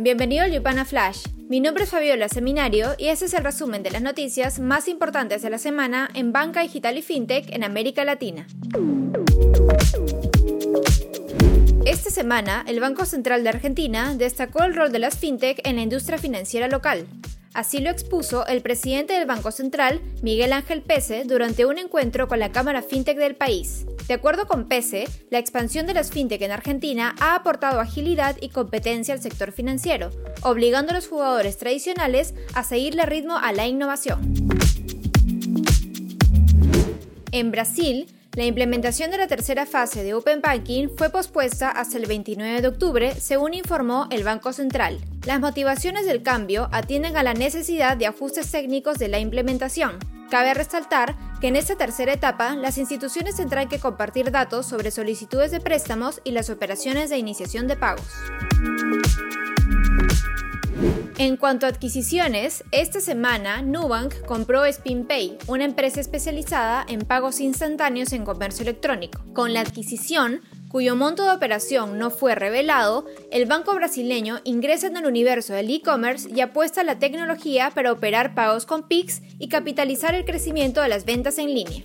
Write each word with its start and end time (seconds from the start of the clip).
Bienvenido 0.00 0.42
al 0.42 0.50
Yupana 0.50 0.84
Flash. 0.84 1.26
Mi 1.48 1.60
nombre 1.60 1.84
es 1.84 1.90
Fabiola 1.90 2.28
Seminario 2.28 2.96
y 2.98 3.08
este 3.08 3.26
es 3.26 3.34
el 3.34 3.44
resumen 3.44 3.84
de 3.84 3.92
las 3.92 4.02
noticias 4.02 4.58
más 4.58 4.88
importantes 4.88 5.40
de 5.40 5.50
la 5.50 5.58
semana 5.58 6.10
en 6.14 6.32
banca 6.32 6.62
digital 6.62 6.98
y 6.98 7.02
fintech 7.02 7.48
en 7.54 7.62
América 7.62 8.04
Latina. 8.04 8.48
Esta 11.86 12.10
semana, 12.10 12.64
el 12.66 12.80
Banco 12.80 13.04
Central 13.04 13.44
de 13.44 13.50
Argentina 13.50 14.16
destacó 14.16 14.64
el 14.64 14.74
rol 14.74 14.90
de 14.90 14.98
las 14.98 15.16
fintech 15.16 15.60
en 15.64 15.76
la 15.76 15.82
industria 15.82 16.18
financiera 16.18 16.66
local. 16.66 17.06
Así 17.58 17.80
lo 17.80 17.90
expuso 17.90 18.46
el 18.46 18.62
presidente 18.62 19.14
del 19.14 19.26
Banco 19.26 19.50
Central, 19.50 20.00
Miguel 20.22 20.52
Ángel 20.52 20.80
Pese, 20.80 21.24
durante 21.24 21.66
un 21.66 21.76
encuentro 21.76 22.28
con 22.28 22.38
la 22.38 22.52
Cámara 22.52 22.82
Fintech 22.82 23.18
del 23.18 23.34
país. 23.34 23.84
De 24.06 24.14
acuerdo 24.14 24.46
con 24.46 24.68
Pese, 24.68 25.08
la 25.30 25.40
expansión 25.40 25.84
de 25.84 25.92
las 25.92 26.12
fintech 26.12 26.40
en 26.40 26.52
Argentina 26.52 27.16
ha 27.18 27.34
aportado 27.34 27.80
agilidad 27.80 28.36
y 28.40 28.50
competencia 28.50 29.12
al 29.12 29.20
sector 29.20 29.50
financiero, 29.50 30.12
obligando 30.42 30.92
a 30.92 30.94
los 30.94 31.08
jugadores 31.08 31.58
tradicionales 31.58 32.32
a 32.54 32.62
seguirle 32.62 33.06
ritmo 33.06 33.36
a 33.36 33.52
la 33.52 33.66
innovación. 33.66 34.20
En 37.32 37.50
Brasil, 37.50 38.06
la 38.36 38.44
implementación 38.44 39.10
de 39.10 39.18
la 39.18 39.26
tercera 39.26 39.66
fase 39.66 40.04
de 40.04 40.14
Open 40.14 40.40
Banking 40.42 40.90
fue 40.96 41.10
pospuesta 41.10 41.72
hasta 41.72 41.98
el 41.98 42.06
29 42.06 42.60
de 42.60 42.68
octubre, 42.68 43.14
según 43.16 43.52
informó 43.52 44.06
el 44.12 44.22
Banco 44.22 44.52
Central. 44.52 45.00
Las 45.28 45.40
motivaciones 45.40 46.06
del 46.06 46.22
cambio 46.22 46.70
atienden 46.72 47.18
a 47.18 47.22
la 47.22 47.34
necesidad 47.34 47.98
de 47.98 48.06
ajustes 48.06 48.50
técnicos 48.50 48.96
de 48.96 49.08
la 49.08 49.18
implementación. 49.18 49.98
Cabe 50.30 50.54
resaltar 50.54 51.16
que 51.42 51.48
en 51.48 51.56
esta 51.56 51.76
tercera 51.76 52.14
etapa 52.14 52.56
las 52.56 52.78
instituciones 52.78 53.36
tendrán 53.36 53.68
que 53.68 53.78
compartir 53.78 54.30
datos 54.30 54.64
sobre 54.64 54.90
solicitudes 54.90 55.50
de 55.50 55.60
préstamos 55.60 56.22
y 56.24 56.30
las 56.30 56.48
operaciones 56.48 57.10
de 57.10 57.18
iniciación 57.18 57.68
de 57.68 57.76
pagos. 57.76 58.06
En 61.18 61.36
cuanto 61.36 61.66
a 61.66 61.68
adquisiciones, 61.68 62.64
esta 62.70 63.00
semana 63.00 63.60
Nubank 63.60 64.24
compró 64.24 64.64
SpinPay, 64.64 65.36
una 65.46 65.66
empresa 65.66 66.00
especializada 66.00 66.86
en 66.88 67.00
pagos 67.00 67.40
instantáneos 67.40 68.14
en 68.14 68.24
comercio 68.24 68.62
electrónico. 68.62 69.20
Con 69.34 69.52
la 69.52 69.60
adquisición, 69.60 70.40
cuyo 70.68 70.96
monto 70.96 71.24
de 71.24 71.32
operación 71.32 71.98
no 71.98 72.10
fue 72.10 72.34
revelado, 72.34 73.06
el 73.30 73.46
banco 73.46 73.74
brasileño 73.74 74.40
ingresa 74.44 74.86
en 74.86 74.96
el 74.96 75.06
universo 75.06 75.54
del 75.54 75.70
e-commerce 75.70 76.28
y 76.34 76.40
apuesta 76.40 76.82
a 76.82 76.84
la 76.84 76.98
tecnología 76.98 77.70
para 77.74 77.92
operar 77.92 78.34
pagos 78.34 78.66
con 78.66 78.86
PIX 78.86 79.22
y 79.38 79.48
capitalizar 79.48 80.14
el 80.14 80.24
crecimiento 80.24 80.80
de 80.80 80.88
las 80.88 81.04
ventas 81.04 81.38
en 81.38 81.54
línea. 81.54 81.84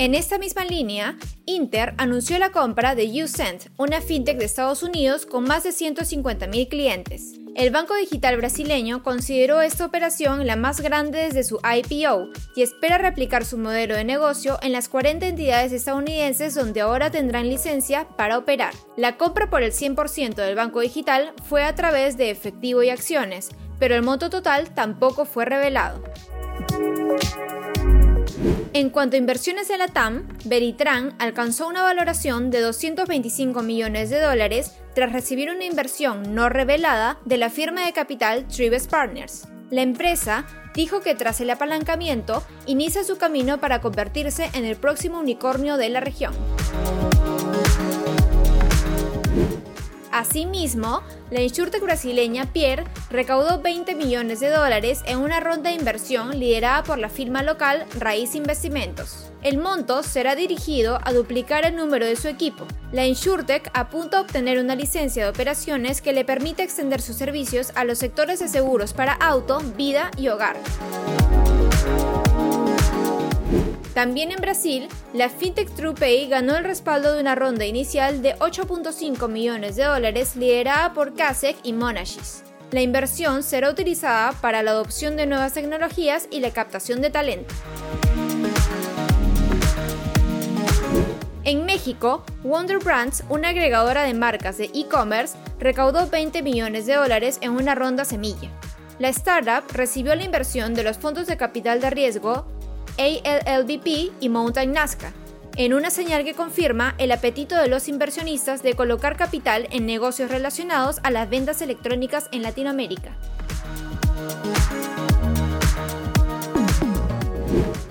En 0.00 0.14
esta 0.14 0.38
misma 0.38 0.64
línea, 0.64 1.18
Inter 1.44 1.94
anunció 1.98 2.38
la 2.38 2.52
compra 2.52 2.94
de 2.94 3.24
Ucent, 3.24 3.64
una 3.76 4.00
fintech 4.00 4.38
de 4.38 4.44
Estados 4.44 4.84
Unidos 4.84 5.26
con 5.26 5.42
más 5.42 5.64
de 5.64 5.70
150.000 5.70 6.68
clientes. 6.68 7.32
El 7.56 7.72
banco 7.72 7.96
digital 7.96 8.36
brasileño 8.36 9.02
consideró 9.02 9.60
esta 9.60 9.84
operación 9.84 10.46
la 10.46 10.54
más 10.54 10.80
grande 10.80 11.18
desde 11.18 11.42
su 11.42 11.58
IPO 11.58 12.28
y 12.54 12.62
espera 12.62 12.98
replicar 12.98 13.44
su 13.44 13.58
modelo 13.58 13.96
de 13.96 14.04
negocio 14.04 14.60
en 14.62 14.70
las 14.70 14.88
40 14.88 15.26
entidades 15.26 15.72
estadounidenses 15.72 16.54
donde 16.54 16.80
ahora 16.80 17.10
tendrán 17.10 17.48
licencia 17.48 18.06
para 18.16 18.38
operar. 18.38 18.74
La 18.96 19.16
compra 19.16 19.50
por 19.50 19.64
el 19.64 19.72
100% 19.72 20.36
del 20.36 20.54
banco 20.54 20.78
digital 20.78 21.32
fue 21.48 21.64
a 21.64 21.74
través 21.74 22.16
de 22.16 22.30
efectivo 22.30 22.84
y 22.84 22.90
acciones, 22.90 23.48
pero 23.80 23.96
el 23.96 24.02
monto 24.02 24.30
total 24.30 24.72
tampoco 24.76 25.24
fue 25.24 25.44
revelado. 25.44 26.04
En 28.72 28.90
cuanto 28.90 29.16
a 29.16 29.18
inversiones 29.18 29.70
en 29.70 29.78
la 29.78 29.88
TAM, 29.88 30.28
Veritran 30.44 31.14
alcanzó 31.18 31.66
una 31.66 31.82
valoración 31.82 32.50
de 32.50 32.60
225 32.60 33.62
millones 33.62 34.10
de 34.10 34.20
dólares 34.20 34.72
tras 34.94 35.12
recibir 35.12 35.50
una 35.50 35.64
inversión 35.64 36.34
no 36.34 36.48
revelada 36.48 37.18
de 37.24 37.38
la 37.38 37.50
firma 37.50 37.84
de 37.84 37.92
capital 37.92 38.46
Tribes 38.46 38.86
Partners. 38.86 39.48
La 39.70 39.82
empresa 39.82 40.46
dijo 40.74 41.00
que 41.00 41.14
tras 41.14 41.40
el 41.40 41.50
apalancamiento 41.50 42.42
inicia 42.66 43.04
su 43.04 43.18
camino 43.18 43.58
para 43.58 43.80
convertirse 43.80 44.50
en 44.54 44.64
el 44.64 44.76
próximo 44.76 45.18
unicornio 45.18 45.76
de 45.76 45.88
la 45.88 46.00
región. 46.00 46.32
Asimismo, 50.18 51.04
la 51.30 51.42
insurtech 51.42 51.80
brasileña 51.80 52.52
Pierre 52.52 52.82
recaudó 53.08 53.62
20 53.62 53.94
millones 53.94 54.40
de 54.40 54.50
dólares 54.50 55.02
en 55.06 55.18
una 55.18 55.38
ronda 55.38 55.70
de 55.70 55.76
inversión 55.76 56.40
liderada 56.40 56.82
por 56.82 56.98
la 56.98 57.08
firma 57.08 57.44
local 57.44 57.86
Raíz 57.96 58.34
Investimentos. 58.34 59.30
El 59.42 59.58
monto 59.58 60.02
será 60.02 60.34
dirigido 60.34 60.98
a 61.04 61.12
duplicar 61.12 61.64
el 61.64 61.76
número 61.76 62.04
de 62.04 62.16
su 62.16 62.26
equipo. 62.26 62.66
La 62.90 63.06
insurtech 63.06 63.70
apunta 63.74 64.18
a 64.18 64.22
obtener 64.22 64.58
una 64.58 64.74
licencia 64.74 65.22
de 65.22 65.30
operaciones 65.30 66.02
que 66.02 66.12
le 66.12 66.24
permite 66.24 66.64
extender 66.64 67.00
sus 67.00 67.14
servicios 67.14 67.70
a 67.76 67.84
los 67.84 67.98
sectores 67.98 68.40
de 68.40 68.48
seguros 68.48 68.94
para 68.94 69.12
auto, 69.12 69.60
vida 69.76 70.10
y 70.16 70.26
hogar. 70.26 70.56
También 73.98 74.30
en 74.30 74.40
Brasil, 74.40 74.86
la 75.12 75.28
fintech 75.28 75.74
TruePay 75.74 76.28
ganó 76.28 76.56
el 76.56 76.62
respaldo 76.62 77.12
de 77.14 77.20
una 77.20 77.34
ronda 77.34 77.66
inicial 77.66 78.22
de 78.22 78.36
8.5 78.36 79.28
millones 79.28 79.74
de 79.74 79.86
dólares 79.86 80.36
liderada 80.36 80.92
por 80.92 81.16
Kasek 81.16 81.56
y 81.64 81.72
Monashis. 81.72 82.44
La 82.70 82.80
inversión 82.80 83.42
será 83.42 83.68
utilizada 83.68 84.30
para 84.40 84.62
la 84.62 84.70
adopción 84.70 85.16
de 85.16 85.26
nuevas 85.26 85.54
tecnologías 85.54 86.28
y 86.30 86.38
la 86.38 86.52
captación 86.52 87.00
de 87.00 87.10
talento. 87.10 87.52
En 91.42 91.64
México, 91.64 92.22
Wonder 92.44 92.78
Brands, 92.78 93.24
una 93.28 93.48
agregadora 93.48 94.04
de 94.04 94.14
marcas 94.14 94.58
de 94.58 94.70
e-commerce, 94.74 95.36
recaudó 95.58 96.08
20 96.08 96.40
millones 96.42 96.86
de 96.86 96.94
dólares 96.94 97.38
en 97.40 97.50
una 97.50 97.74
ronda 97.74 98.04
semilla. 98.04 98.52
La 99.00 99.08
startup 99.08 99.68
recibió 99.72 100.14
la 100.14 100.22
inversión 100.22 100.74
de 100.74 100.84
los 100.84 100.98
fondos 100.98 101.26
de 101.26 101.36
capital 101.36 101.80
de 101.80 101.90
riesgo 101.90 102.46
ALLBP 102.98 104.12
y 104.20 104.28
Mountain 104.28 104.72
Nazca, 104.72 105.12
en 105.56 105.72
una 105.72 105.90
señal 105.90 106.24
que 106.24 106.34
confirma 106.34 106.94
el 106.98 107.12
apetito 107.12 107.56
de 107.56 107.68
los 107.68 107.88
inversionistas 107.88 108.62
de 108.62 108.74
colocar 108.74 109.16
capital 109.16 109.68
en 109.70 109.86
negocios 109.86 110.30
relacionados 110.30 110.98
a 111.02 111.10
las 111.10 111.30
ventas 111.30 111.62
electrónicas 111.62 112.28
en 112.32 112.42
Latinoamérica. 112.42 113.16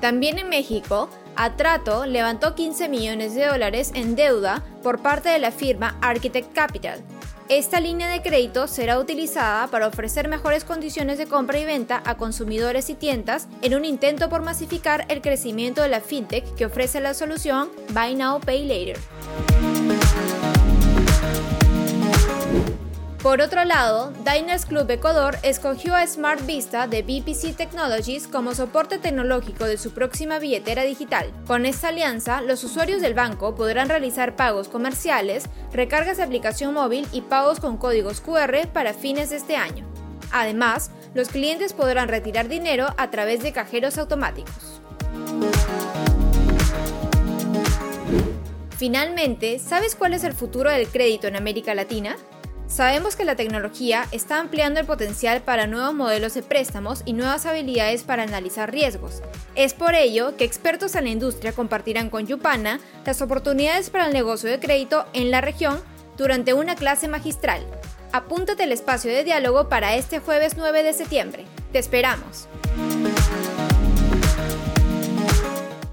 También 0.00 0.38
en 0.38 0.48
México, 0.48 1.08
Atrato 1.36 2.06
levantó 2.06 2.54
15 2.54 2.88
millones 2.88 3.34
de 3.34 3.46
dólares 3.46 3.92
en 3.94 4.16
deuda 4.16 4.62
por 4.82 5.00
parte 5.00 5.28
de 5.28 5.38
la 5.38 5.50
firma 5.50 5.96
Architect 6.00 6.52
Capital, 6.52 7.00
esta 7.58 7.80
línea 7.80 8.08
de 8.08 8.22
crédito 8.22 8.66
será 8.66 8.98
utilizada 8.98 9.66
para 9.66 9.86
ofrecer 9.86 10.26
mejores 10.28 10.64
condiciones 10.64 11.18
de 11.18 11.26
compra 11.26 11.58
y 11.58 11.64
venta 11.66 12.02
a 12.06 12.16
consumidores 12.16 12.88
y 12.88 12.94
tiendas 12.94 13.46
en 13.60 13.74
un 13.74 13.84
intento 13.84 14.30
por 14.30 14.42
masificar 14.42 15.04
el 15.08 15.20
crecimiento 15.20 15.82
de 15.82 15.88
la 15.88 16.00
fintech 16.00 16.54
que 16.54 16.66
ofrece 16.66 17.00
la 17.00 17.14
solución 17.14 17.68
Buy 17.92 18.14
Now 18.14 18.40
Pay 18.40 18.66
Later. 18.66 19.51
Por 23.22 23.40
otro 23.40 23.64
lado, 23.64 24.12
Diners 24.24 24.66
Club 24.66 24.90
Ecuador 24.90 25.38
escogió 25.44 25.94
a 25.94 26.04
Smart 26.04 26.44
Vista 26.44 26.88
de 26.88 27.02
BPC 27.02 27.56
Technologies 27.56 28.26
como 28.26 28.52
soporte 28.52 28.98
tecnológico 28.98 29.64
de 29.64 29.78
su 29.78 29.92
próxima 29.92 30.40
billetera 30.40 30.82
digital. 30.82 31.32
Con 31.46 31.64
esta 31.64 31.88
alianza, 31.88 32.40
los 32.40 32.64
usuarios 32.64 33.00
del 33.00 33.14
banco 33.14 33.54
podrán 33.54 33.88
realizar 33.88 34.34
pagos 34.34 34.68
comerciales, 34.68 35.44
recargas 35.72 36.16
de 36.16 36.24
aplicación 36.24 36.74
móvil 36.74 37.06
y 37.12 37.20
pagos 37.20 37.60
con 37.60 37.76
códigos 37.76 38.20
QR 38.20 38.66
para 38.72 38.92
fines 38.92 39.30
de 39.30 39.36
este 39.36 39.54
año. 39.54 39.86
Además, 40.32 40.90
los 41.14 41.28
clientes 41.28 41.74
podrán 41.74 42.08
retirar 42.08 42.48
dinero 42.48 42.88
a 42.96 43.12
través 43.12 43.40
de 43.44 43.52
cajeros 43.52 43.98
automáticos. 43.98 44.82
Finalmente, 48.78 49.60
¿sabes 49.60 49.94
cuál 49.94 50.12
es 50.12 50.24
el 50.24 50.32
futuro 50.32 50.70
del 50.70 50.88
crédito 50.88 51.28
en 51.28 51.36
América 51.36 51.72
Latina? 51.72 52.16
Sabemos 52.72 53.16
que 53.16 53.26
la 53.26 53.36
tecnología 53.36 54.06
está 54.12 54.38
ampliando 54.38 54.80
el 54.80 54.86
potencial 54.86 55.42
para 55.42 55.66
nuevos 55.66 55.92
modelos 55.92 56.32
de 56.32 56.42
préstamos 56.42 57.02
y 57.04 57.12
nuevas 57.12 57.44
habilidades 57.44 58.02
para 58.02 58.22
analizar 58.22 58.72
riesgos. 58.72 59.20
Es 59.54 59.74
por 59.74 59.94
ello 59.94 60.38
que 60.38 60.44
expertos 60.44 60.94
en 60.94 61.04
la 61.04 61.10
industria 61.10 61.52
compartirán 61.52 62.08
con 62.08 62.26
Yupana 62.26 62.80
las 63.04 63.20
oportunidades 63.20 63.90
para 63.90 64.06
el 64.06 64.14
negocio 64.14 64.48
de 64.48 64.58
crédito 64.58 65.04
en 65.12 65.30
la 65.30 65.42
región 65.42 65.82
durante 66.16 66.54
una 66.54 66.74
clase 66.74 67.08
magistral. 67.08 67.60
Apúntate 68.10 68.62
el 68.64 68.72
espacio 68.72 69.10
de 69.10 69.22
diálogo 69.22 69.68
para 69.68 69.94
este 69.94 70.20
jueves 70.20 70.54
9 70.56 70.82
de 70.82 70.94
septiembre. 70.94 71.44
Te 71.72 71.78
esperamos. 71.78 72.48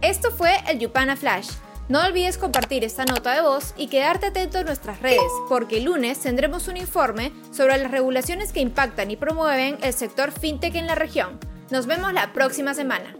Esto 0.01 0.31
fue 0.31 0.53
el 0.69 0.79
Yupana 0.79 1.17
Flash 1.17 1.49
no 1.89 2.05
olvides 2.05 2.37
compartir 2.37 2.83
esta 2.83 3.03
nota 3.03 3.33
de 3.33 3.41
voz 3.41 3.73
y 3.75 3.87
quedarte 3.87 4.27
atento 4.27 4.59
a 4.59 4.63
nuestras 4.63 5.01
redes, 5.01 5.31
porque 5.49 5.79
el 5.79 5.85
lunes 5.85 6.19
tendremos 6.19 6.67
un 6.67 6.77
informe 6.77 7.33
sobre 7.51 7.77
las 7.79 7.91
regulaciones 7.91 8.53
que 8.53 8.61
impactan 8.61 9.09
y 9.11 9.17
promueven 9.17 9.77
el 9.81 9.93
sector 9.93 10.31
fintech 10.31 10.75
en 10.75 10.87
la 10.87 10.95
región. 10.95 11.39
Nos 11.71 11.87
vemos 11.87 12.13
la 12.13 12.31
próxima 12.31 12.75
semana. 12.75 13.15